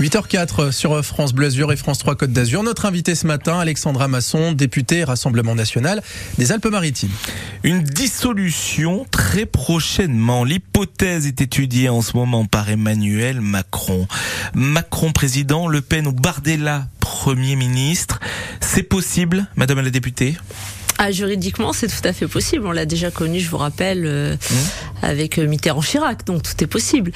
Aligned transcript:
8h04 0.00 0.72
sur 0.72 1.04
France 1.04 1.34
Bleu 1.34 1.48
Azur 1.48 1.70
et 1.72 1.76
France 1.76 1.98
3 1.98 2.14
Côte 2.14 2.32
d'Azur. 2.32 2.62
Notre 2.62 2.86
invité 2.86 3.14
ce 3.14 3.26
matin, 3.26 3.58
Alexandra 3.58 4.08
Masson, 4.08 4.52
députée 4.52 5.04
Rassemblement 5.04 5.54
National 5.54 6.02
des 6.38 6.52
Alpes-Maritimes. 6.52 7.10
Une 7.64 7.82
dissolution 7.82 9.04
très 9.10 9.44
prochainement. 9.44 10.42
L'hypothèse 10.44 11.26
est 11.26 11.42
étudiée 11.42 11.90
en 11.90 12.00
ce 12.00 12.16
moment 12.16 12.46
par 12.46 12.70
Emmanuel 12.70 13.42
Macron. 13.42 14.08
Macron 14.54 15.12
président, 15.12 15.68
Le 15.68 15.82
Pen 15.82 16.06
ou 16.06 16.12
Bardella 16.12 16.86
Premier 17.00 17.54
ministre. 17.54 18.20
C'est 18.60 18.84
possible, 18.84 19.48
Madame 19.56 19.80
la 19.80 19.90
députée? 19.90 20.34
Ah, 21.02 21.12
juridiquement, 21.12 21.72
c'est 21.72 21.88
tout 21.88 22.06
à 22.06 22.12
fait 22.12 22.26
possible. 22.26 22.66
On 22.66 22.72
l'a 22.72 22.84
déjà 22.84 23.10
connu, 23.10 23.40
je 23.40 23.48
vous 23.48 23.56
rappelle, 23.56 24.04
euh, 24.04 24.34
mmh. 24.34 24.89
Avec 25.02 25.38
euh, 25.38 25.46
Mitterrand-Chirac, 25.46 26.24
donc 26.24 26.42
tout 26.42 26.62
est 26.62 26.66
possible. 26.66 27.12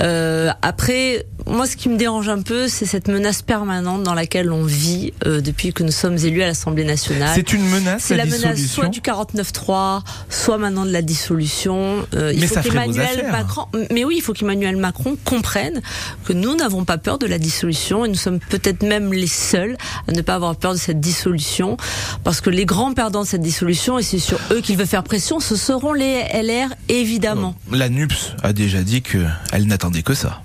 Euh, 0.00 0.50
après, 0.62 1.26
moi, 1.46 1.66
ce 1.66 1.76
qui 1.76 1.88
me 1.88 1.96
dérange 1.96 2.28
un 2.28 2.42
peu, 2.42 2.66
c'est 2.66 2.86
cette 2.86 3.08
menace 3.08 3.42
permanente 3.42 4.02
dans 4.02 4.14
laquelle 4.14 4.50
on 4.50 4.64
vit 4.64 5.12
euh, 5.26 5.40
depuis 5.40 5.72
que 5.72 5.82
nous 5.82 5.92
sommes 5.92 6.18
élus 6.18 6.42
à 6.42 6.46
l'Assemblée 6.46 6.84
nationale. 6.84 7.32
C'est 7.34 7.52
une 7.52 7.68
menace. 7.68 8.02
C'est 8.02 8.16
la, 8.16 8.24
menace 8.24 8.60
soit 8.66 8.88
du 8.88 9.00
49-3, 9.00 10.02
soit 10.28 10.58
maintenant 10.58 10.84
de 10.84 10.90
la 10.90 11.02
dissolution. 11.02 12.06
Euh, 12.14 12.32
il 12.34 12.40
mais 12.40 12.46
faut 12.46 12.60
qu'Emmanuel 12.60 13.28
Macron, 13.30 13.66
mais 13.92 14.04
oui, 14.04 14.16
il 14.18 14.22
faut 14.22 14.32
qu'Emmanuel 14.32 14.76
Macron 14.76 15.16
comprenne 15.24 15.82
que 16.24 16.32
nous 16.32 16.56
n'avons 16.56 16.84
pas 16.84 16.98
peur 16.98 17.18
de 17.18 17.26
la 17.26 17.38
dissolution 17.38 18.04
et 18.04 18.08
nous 18.08 18.14
sommes 18.14 18.40
peut-être 18.40 18.82
même 18.82 19.12
les 19.12 19.26
seuls 19.26 19.76
à 20.08 20.12
ne 20.12 20.22
pas 20.22 20.34
avoir 20.34 20.56
peur 20.56 20.72
de 20.72 20.78
cette 20.78 21.00
dissolution, 21.00 21.76
parce 22.24 22.40
que 22.40 22.50
les 22.50 22.66
grands 22.66 22.92
perdants 22.92 23.24
cette 23.24 23.42
dissolution, 23.42 23.98
et 23.98 24.02
c'est 24.02 24.18
sur 24.18 24.38
eux 24.50 24.60
qu'il 24.60 24.76
veut 24.76 24.84
faire 24.84 25.04
pression, 25.04 25.38
ce 25.38 25.54
seront 25.54 25.92
les 25.92 26.24
LR, 26.34 26.74
évidemment. 26.88 27.25
La 27.72 27.88
NUPS 27.88 28.34
a 28.42 28.52
déjà 28.52 28.82
dit 28.82 29.02
qu'elle 29.02 29.66
n'attendait 29.66 30.02
que 30.02 30.14
ça. 30.14 30.42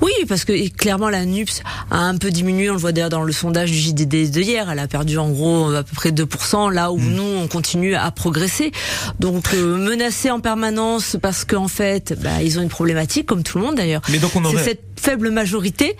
Oui, 0.00 0.12
parce 0.28 0.44
que 0.44 0.68
clairement 0.68 1.08
la 1.08 1.24
NUPS 1.24 1.62
a 1.90 1.98
un 1.98 2.16
peu 2.16 2.30
diminué, 2.30 2.70
on 2.70 2.74
le 2.74 2.78
voit 2.78 2.92
d'ailleurs 2.92 3.10
dans 3.10 3.22
le 3.22 3.32
sondage 3.32 3.70
du 3.70 3.78
JDD 3.78 4.30
de 4.30 4.40
hier, 4.40 4.70
elle 4.70 4.78
a 4.78 4.88
perdu 4.88 5.18
en 5.18 5.30
gros 5.30 5.72
à 5.74 5.82
peu 5.82 5.94
près 5.94 6.10
2%, 6.10 6.72
là 6.72 6.92
où 6.92 6.98
mm. 6.98 7.14
nous 7.14 7.22
on 7.22 7.48
continue 7.48 7.94
à 7.94 8.10
progresser. 8.10 8.72
Donc 9.20 9.52
euh, 9.54 9.76
menacer 9.76 10.30
en 10.30 10.40
permanence 10.40 11.16
parce 11.20 11.44
qu'en 11.44 11.68
fait 11.68 12.18
bah, 12.22 12.42
ils 12.42 12.58
ont 12.58 12.62
une 12.62 12.68
problématique, 12.68 13.26
comme 13.26 13.42
tout 13.42 13.58
le 13.58 13.64
monde 13.64 13.76
d'ailleurs. 13.76 14.02
Mais 14.10 14.18
donc 14.18 14.34
on 14.36 14.44
aurait... 14.44 14.62
Cette 14.62 14.82
faible 14.98 15.30
majorité, 15.30 15.96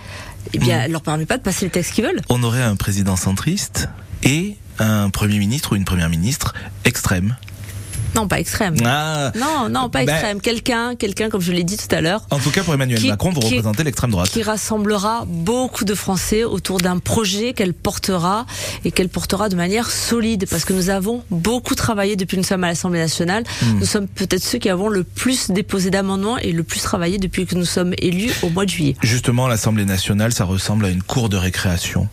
eh 0.52 0.58
bien, 0.58 0.78
mm. 0.78 0.80
elle 0.84 0.92
leur 0.92 1.02
permet 1.02 1.26
pas 1.26 1.38
de 1.38 1.42
passer 1.42 1.66
les 1.66 1.70
textes 1.70 1.92
qu'ils 1.94 2.04
veulent. 2.04 2.22
On 2.28 2.42
aurait 2.42 2.62
un 2.62 2.76
président 2.76 3.16
centriste 3.16 3.88
et 4.22 4.56
un 4.78 5.10
Premier 5.10 5.38
ministre 5.38 5.72
ou 5.72 5.76
une 5.76 5.84
Première 5.84 6.08
ministre 6.08 6.54
extrême 6.84 7.36
non, 8.16 8.28
pas 8.28 8.40
extrême. 8.40 8.74
Ah. 8.84 9.30
non, 9.34 9.68
non, 9.68 9.88
pas 9.90 10.04
ben. 10.04 10.14
extrême. 10.14 10.40
quelqu'un, 10.40 10.94
quelqu'un, 10.96 11.28
comme 11.28 11.42
je 11.42 11.52
l'ai 11.52 11.64
dit 11.64 11.76
tout 11.76 11.94
à 11.94 12.00
l'heure. 12.00 12.22
En 12.30 12.38
tout 12.38 12.50
cas, 12.50 12.62
pour 12.62 12.74
Emmanuel 12.74 13.04
Macron, 13.06 13.30
vous 13.30 13.40
représentez 13.40 13.84
l'extrême 13.84 14.10
droite. 14.10 14.30
Qui 14.30 14.42
rassemblera 14.42 15.24
beaucoup 15.26 15.84
de 15.84 15.94
Français 15.94 16.44
autour 16.44 16.78
d'un 16.78 16.98
projet 16.98 17.52
qu'elle 17.52 17.74
portera 17.74 18.46
et 18.84 18.90
qu'elle 18.90 19.10
portera 19.10 19.48
de 19.48 19.56
manière 19.56 19.90
solide. 19.90 20.46
Parce 20.50 20.64
que 20.64 20.72
nous 20.72 20.88
avons 20.88 21.24
beaucoup 21.30 21.74
travaillé 21.74 22.16
depuis 22.16 22.36
que 22.36 22.40
nous 22.40 22.46
sommes 22.46 22.64
à 22.64 22.68
l'Assemblée 22.68 23.00
nationale. 23.00 23.44
Hmm. 23.62 23.78
Nous 23.80 23.86
sommes 23.86 24.08
peut-être 24.08 24.42
ceux 24.42 24.58
qui 24.58 24.70
avons 24.70 24.88
le 24.88 25.04
plus 25.04 25.50
déposé 25.50 25.90
d'amendements 25.90 26.38
et 26.38 26.52
le 26.52 26.62
plus 26.62 26.80
travaillé 26.80 27.18
depuis 27.18 27.46
que 27.46 27.54
nous 27.54 27.64
sommes 27.66 27.94
élus 27.98 28.32
au 28.42 28.48
mois 28.48 28.64
de 28.64 28.70
juillet. 28.70 28.96
Justement, 29.02 29.46
l'Assemblée 29.46 29.84
nationale, 29.84 30.32
ça 30.32 30.44
ressemble 30.44 30.86
à 30.86 30.88
une 30.88 31.02
cour 31.02 31.28
de 31.28 31.36
récréation. 31.36 32.08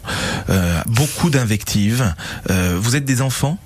Euh, 0.50 0.82
beaucoup 0.88 1.30
d'invectives. 1.30 2.14
Euh, 2.50 2.78
vous 2.80 2.96
êtes 2.96 3.06
des 3.06 3.22
enfants? 3.22 3.58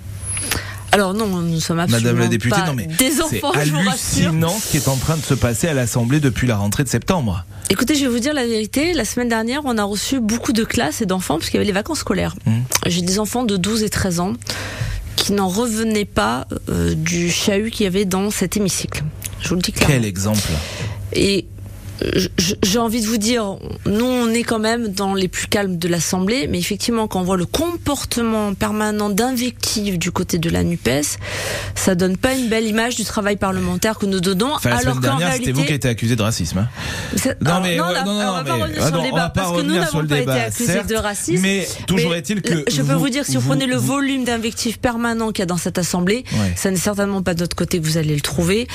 Alors 0.98 1.14
non, 1.14 1.26
nous 1.26 1.60
sommes 1.60 1.78
absolument 1.78 2.04
Madame 2.04 2.18
la 2.20 2.28
députée, 2.28 2.56
pas 2.56 2.66
non 2.66 2.74
mais 2.74 2.86
des 2.86 3.20
enfants. 3.20 3.52
C'est 3.54 3.60
hallucinant 3.60 4.50
ce 4.50 4.70
qui 4.70 4.76
est 4.78 4.88
en 4.88 4.96
train 4.96 5.16
de 5.16 5.22
se 5.22 5.34
passer 5.34 5.68
à 5.68 5.74
l'Assemblée 5.74 6.20
depuis 6.20 6.46
la 6.46 6.56
rentrée 6.56 6.84
de 6.84 6.88
septembre. 6.88 7.44
Écoutez, 7.70 7.94
je 7.94 8.04
vais 8.04 8.10
vous 8.10 8.18
dire 8.18 8.34
la 8.34 8.46
vérité. 8.46 8.94
La 8.94 9.04
semaine 9.04 9.28
dernière, 9.28 9.62
on 9.64 9.78
a 9.78 9.84
reçu 9.84 10.20
beaucoup 10.20 10.52
de 10.52 10.64
classes 10.64 11.00
et 11.02 11.06
d'enfants 11.06 11.38
parce 11.38 11.50
qu'il 11.50 11.56
y 11.56 11.58
avait 11.58 11.66
les 11.66 11.72
vacances 11.72 12.00
scolaires. 12.00 12.34
Mmh. 12.46 12.52
J'ai 12.86 13.02
des 13.02 13.18
enfants 13.18 13.44
de 13.44 13.56
12 13.56 13.82
et 13.82 13.90
13 13.90 14.20
ans 14.20 14.32
qui 15.16 15.32
n'en 15.32 15.48
revenaient 15.48 16.04
pas 16.04 16.46
euh, 16.68 16.94
du 16.94 17.30
chahut 17.30 17.70
qu'il 17.70 17.84
y 17.84 17.86
avait 17.86 18.04
dans 18.04 18.30
cet 18.30 18.56
hémicycle. 18.56 19.04
Je 19.40 19.48
vous 19.50 19.56
le 19.56 19.60
dis 19.60 19.72
clairement. 19.72 19.94
Quel 19.94 20.04
exemple 20.04 20.50
Et 21.12 21.46
j'ai 22.62 22.78
envie 22.78 23.00
de 23.00 23.06
vous 23.06 23.18
dire, 23.18 23.56
nous 23.86 24.04
on 24.04 24.30
est 24.30 24.42
quand 24.42 24.58
même 24.58 24.88
dans 24.88 25.14
les 25.14 25.28
plus 25.28 25.48
calmes 25.48 25.78
de 25.78 25.88
l'Assemblée, 25.88 26.46
mais 26.48 26.58
effectivement 26.58 27.08
quand 27.08 27.20
on 27.20 27.24
voit 27.24 27.36
le 27.36 27.46
comportement 27.46 28.54
permanent 28.54 29.10
d'invective 29.10 29.98
du 29.98 30.12
côté 30.12 30.38
de 30.38 30.48
la 30.50 30.62
Nupes, 30.62 30.88
ça 31.74 31.94
donne 31.94 32.16
pas 32.16 32.34
une 32.34 32.48
belle 32.48 32.66
image 32.66 32.96
du 32.96 33.04
travail 33.04 33.36
parlementaire 33.36 33.98
que 33.98 34.06
nous 34.06 34.20
donnons. 34.20 34.54
Enfin, 34.54 34.70
la 34.70 34.80
semaine 34.80 35.00
dernière, 35.00 35.32
c'était 35.32 35.52
vous 35.52 35.62
qui 35.62 35.66
avez 35.66 35.74
été 35.74 35.88
accusé 35.88 36.16
de 36.16 36.22
racisme. 36.22 36.58
Hein. 36.58 36.68
non, 37.40 37.60
mais, 37.62 37.76
non, 37.76 37.84
on 37.86 38.32
va 38.32 38.44
pas 38.44 38.54
revenir 38.54 38.86
sur 38.86 38.96
le 38.96 39.02
débat 39.02 39.30
parce 39.30 39.56
que 39.56 39.62
nous 39.62 39.74
n'avons 39.74 40.06
pas 40.06 40.18
été 40.18 40.30
accusés 40.30 40.84
de 40.84 40.96
racisme. 40.96 41.42
Mais 41.42 41.66
toujours 41.86 42.14
est-il 42.14 42.42
que 42.42 42.64
je 42.68 42.82
peux 42.82 42.94
vous 42.94 43.08
dire, 43.08 43.24
si 43.24 43.36
vous, 43.36 43.48
prenez 43.48 43.66
le 43.66 43.76
volume 43.76 44.24
d'invective 44.24 44.78
permanent 44.78 45.28
qu'il 45.32 45.40
y 45.40 45.42
a 45.42 45.46
dans 45.46 45.56
cette 45.56 45.78
Assemblée, 45.78 46.24
ça 46.56 46.70
n'est 46.70 46.76
certainement 46.76 47.22
pas 47.22 47.34
de 47.34 47.40
notre 47.40 47.56
côté 47.56 47.80
que 47.80 47.84
vous 47.84 47.96
allez 47.96 48.14
le 48.14 48.20
trouver. 48.20 48.68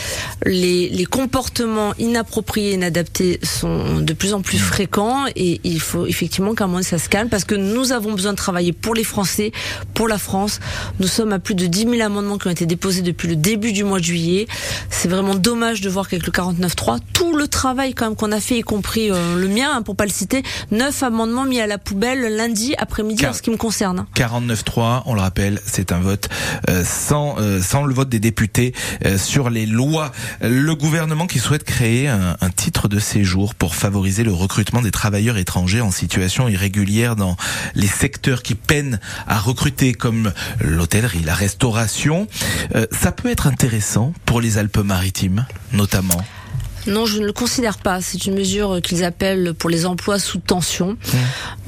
Les, 0.45 0.89
les 0.89 1.05
comportements 1.05 1.93
inappropriés, 1.99 2.73
inadaptés 2.73 3.12
sont 3.43 3.99
de 3.99 4.13
plus 4.13 4.33
en 4.33 4.41
plus 4.41 4.57
fréquents 4.57 5.25
et 5.35 5.59
il 5.63 5.79
faut 5.79 6.05
effectivement 6.05 6.53
qu'à 6.55 6.65
un 6.65 6.67
moment 6.67 6.83
ça 6.83 6.97
se 6.97 7.09
calme 7.09 7.29
parce 7.29 7.43
que 7.43 7.55
nous 7.55 7.91
avons 7.91 8.13
besoin 8.13 8.31
de 8.31 8.37
travailler 8.37 8.73
pour 8.73 8.95
les 8.95 9.03
Français, 9.03 9.51
pour 9.93 10.07
la 10.07 10.17
France. 10.17 10.59
Nous 10.99 11.07
sommes 11.07 11.33
à 11.33 11.39
plus 11.39 11.55
de 11.55 11.65
10 11.67 11.87
000 11.89 12.01
amendements 12.01 12.37
qui 12.37 12.47
ont 12.47 12.51
été 12.51 12.65
déposés 12.65 13.01
depuis 13.01 13.27
le 13.27 13.35
début 13.35 13.73
du 13.73 13.83
mois 13.83 13.99
de 13.99 14.03
juillet. 14.03 14.47
C'est 14.89 15.07
vraiment 15.07 15.35
dommage 15.35 15.81
de 15.81 15.89
voir 15.89 16.07
qu'avec 16.07 16.25
le 16.25 16.31
49.3, 16.31 16.99
tout 17.13 17.35
le 17.35 17.47
travail 17.47 17.93
quand 17.93 18.05
même 18.05 18.15
qu'on 18.15 18.31
a 18.31 18.39
fait, 18.39 18.59
y 18.59 18.61
compris 18.61 19.11
euh, 19.11 19.35
le 19.35 19.47
mien, 19.47 19.71
hein, 19.73 19.81
pour 19.81 19.95
pas 19.95 20.05
le 20.05 20.11
citer, 20.11 20.43
neuf 20.71 21.03
amendements 21.03 21.45
mis 21.45 21.59
à 21.59 21.67
la 21.67 21.77
poubelle 21.77 22.35
lundi 22.35 22.73
après-midi 22.77 23.25
en 23.25 23.33
ce 23.33 23.41
qui 23.41 23.49
me 23.49 23.57
concerne. 23.57 24.05
49.3, 24.15 25.03
on 25.05 25.13
le 25.13 25.21
rappelle, 25.21 25.59
c'est 25.65 25.91
un 25.91 25.99
vote 25.99 26.29
euh, 26.69 26.83
sans 26.85 27.35
euh, 27.39 27.61
sans 27.61 27.83
le 27.85 27.93
vote 27.93 28.09
des 28.09 28.19
députés 28.19 28.73
sur 29.17 29.49
les 29.49 29.65
lois. 29.65 30.11
Le 30.41 30.73
gouvernement 30.75 31.27
qui 31.27 31.39
souhaite 31.39 31.63
créer 31.63 32.07
un, 32.07 32.37
un 32.39 32.49
de 32.87 32.99
séjour 32.99 33.55
pour 33.55 33.75
favoriser 33.75 34.23
le 34.23 34.33
recrutement 34.33 34.81
des 34.81 34.91
travailleurs 34.91 35.37
étrangers 35.37 35.81
en 35.81 35.91
situation 35.91 36.47
irrégulière 36.47 37.15
dans 37.15 37.37
les 37.75 37.87
secteurs 37.87 38.43
qui 38.43 38.55
peinent 38.55 38.99
à 39.27 39.39
recruter 39.39 39.93
comme 39.93 40.31
l'hôtellerie, 40.59 41.23
la 41.23 41.35
restauration. 41.35 42.27
Euh, 42.75 42.85
ça 42.91 43.11
peut 43.11 43.29
être 43.29 43.47
intéressant 43.47 44.13
pour 44.25 44.41
les 44.41 44.57
Alpes-Maritimes, 44.57 45.45
notamment. 45.71 46.21
Non, 46.87 47.05
je 47.05 47.19
ne 47.19 47.25
le 47.25 47.33
considère 47.33 47.77
pas. 47.77 48.01
C'est 48.01 48.25
une 48.25 48.35
mesure 48.35 48.81
qu'ils 48.81 49.03
appellent 49.03 49.53
pour 49.53 49.69
les 49.69 49.85
emplois 49.85 50.19
sous 50.19 50.39
tension. 50.39 50.91
Mmh. 50.91 51.17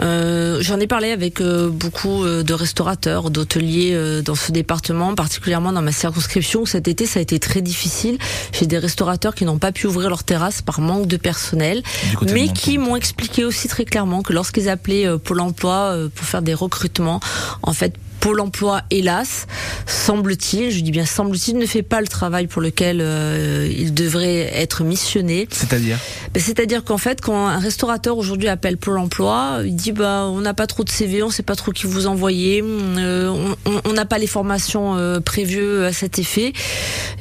Euh, 0.01 0.57
J'en 0.61 0.79
ai 0.79 0.87
parlé 0.87 1.11
avec 1.11 1.41
euh, 1.41 1.69
beaucoup 1.69 2.23
euh, 2.23 2.43
de 2.43 2.53
restaurateurs, 2.53 3.29
d'hôteliers 3.29 3.91
euh, 3.93 4.21
dans 4.21 4.35
ce 4.35 4.51
département, 4.51 5.15
particulièrement 5.15 5.71
dans 5.71 5.81
ma 5.81 5.91
circonscription 5.91 6.61
où 6.61 6.65
cet 6.65 6.87
été 6.87 7.05
ça 7.05 7.19
a 7.19 7.21
été 7.21 7.39
très 7.39 7.61
difficile. 7.61 8.17
J'ai 8.51 8.65
des 8.65 8.77
restaurateurs 8.77 9.35
qui 9.35 9.45
n'ont 9.45 9.57
pas 9.57 9.71
pu 9.71 9.87
ouvrir 9.87 10.09
leurs 10.09 10.23
terrasses 10.23 10.61
par 10.61 10.81
manque 10.81 11.07
de 11.07 11.17
personnel, 11.17 11.83
mais 12.31 12.47
qui 12.49 12.77
m'ont 12.77 12.95
expliqué 12.95 13.45
aussi 13.45 13.67
très 13.67 13.85
clairement 13.85 14.21
que 14.21 14.33
lorsqu'ils 14.33 14.69
appelaient 14.69 15.07
Pôle 15.19 15.41
Emploi 15.41 15.97
pour 16.13 16.25
faire 16.25 16.41
des 16.41 16.53
recrutements, 16.53 17.19
en 17.61 17.73
fait 17.73 17.93
Pôle 18.25 18.41
emploi, 18.41 18.81
hélas, 18.90 19.46
semble-t-il, 19.86 20.72
je 20.72 20.80
dis 20.80 20.90
bien 20.90 21.06
semble-t-il, 21.06 21.59
ne 21.59 21.68
fait 21.68 21.84
pas 21.84 22.02
le 22.02 22.08
travail 22.08 22.47
pour 22.47 22.59
lequel 22.59 22.97
euh, 23.00 23.72
il 23.72 23.94
devrait 23.94 24.50
être 24.52 24.84
missionné. 24.84 25.47
C'est-à-dire? 25.52 26.00
C'est-à-dire 26.35 26.84
qu'en 26.84 26.97
fait, 26.97 27.22
quand 27.22 27.47
un 27.47 27.59
restaurateur 27.59 28.18
aujourd'hui 28.18 28.47
appelle 28.47 28.78
Pôle 28.78 28.97
emploi, 28.97 29.59
il 29.63 29.75
dit 29.75 29.91
bah 29.91 30.25
on 30.25 30.41
n'a 30.41 30.53
pas 30.53 30.68
trop 30.68 30.84
de 30.84 30.90
CV, 30.90 31.23
on 31.23 31.29
sait 31.29 31.44
pas 31.44 31.56
trop 31.56 31.72
qui 31.72 31.85
vous 31.85 32.07
envoyer, 32.07 32.63
euh, 32.63 33.53
on 33.85 33.94
n'a 33.94 34.06
pas 34.06 34.18
les 34.18 34.28
formations 34.28 34.95
euh, 34.95 35.19
prévues 35.19 35.84
à 35.84 35.94
cet 35.94 36.19
effet. 36.19 36.53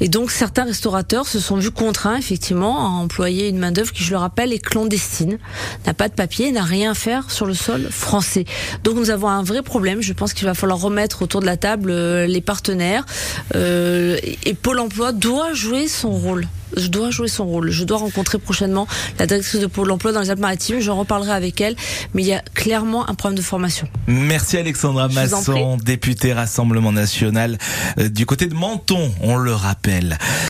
Et 0.01 0.09
donc 0.09 0.31
certains 0.31 0.65
restaurateurs 0.65 1.27
se 1.27 1.39
sont 1.39 1.57
vus 1.57 1.71
contraints 1.71 2.17
effectivement 2.17 2.87
à 2.87 2.89
employer 2.89 3.49
une 3.49 3.59
main-d'œuvre 3.59 3.93
qui, 3.93 4.03
je 4.03 4.11
le 4.11 4.17
rappelle, 4.17 4.53
est 4.53 4.59
clandestine, 4.59 5.39
n'a 5.87 5.95
pas 5.95 6.09
de 6.09 6.15
papier, 6.15 6.51
n'a 6.51 6.63
rien 6.63 6.93
à 6.93 6.95
faire 6.95 7.31
sur 7.31 7.47
le 7.47 7.55
sol 7.55 7.89
français. 7.91 8.45
Donc 8.83 8.97
nous 8.97 9.11
avons 9.11 9.29
un 9.29 9.43
vrai 9.43 9.63
problème. 9.63 10.01
Je 10.01 10.13
pense 10.13 10.33
qu'il 10.33 10.47
va 10.47 10.55
falloir 10.55 10.81
remettre 10.81 10.95
mettre 10.95 11.23
autour 11.23 11.41
de 11.41 11.47
la 11.47 11.57
table 11.57 11.91
euh, 11.91 12.27
les 12.27 12.41
partenaires. 12.41 13.05
Euh, 13.55 14.17
et 14.45 14.55
Pôle 14.55 14.79
Emploi 14.79 15.13
doit 15.13 15.53
jouer 15.53 15.89
son 15.89 16.11
rôle 16.11 16.47
je 16.77 16.89
dois 16.89 17.11
jouer 17.11 17.29
son 17.29 17.47
rôle. 17.47 17.71
Je 17.71 17.85
dois 17.85 17.99
rencontrer 17.99 18.39
prochainement 18.39 18.87
la 19.19 19.27
directrice 19.27 19.61
de 19.61 19.67
Pôle 19.67 19.91
emploi 19.91 20.13
dans 20.13 20.21
les 20.21 20.31
Alpes-Maritimes. 20.31 20.81
J'en 20.81 20.97
reparlerai 20.97 21.33
avec 21.33 21.61
elle. 21.61 21.77
Mais 22.15 22.23
il 22.23 22.29
y 22.29 22.33
a 22.33 22.43
clairement 22.55 23.09
un 23.09 23.15
problème 23.15 23.37
de 23.37 23.43
formation. 23.43 23.89
Merci 24.07 24.57
Alexandra 24.57 25.09
Masson, 25.09 25.77
députée 25.77 26.33
Rassemblement 26.33 26.93
National 26.93 27.59
euh, 27.99 28.09
du 28.09 28.27
côté 28.27 28.47
de 28.47 28.55
Menton, 28.55 29.13
on 29.21 29.37
le 29.37 29.55
rappelle. 29.55 30.19